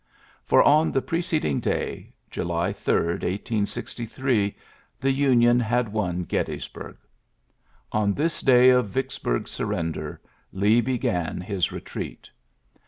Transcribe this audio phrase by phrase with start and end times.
[0.45, 4.55] For on the preceding day, July 3, 1863,
[4.99, 6.97] the Union had won Gettysburg.
[7.91, 10.19] On this day of Vicksburg' s surrender,
[10.51, 12.31] Lee began his retreat.